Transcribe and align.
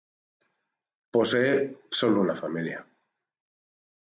Posee 1.11 1.77
solo 1.91 2.21
una 2.21 2.33
familia. 2.33 2.83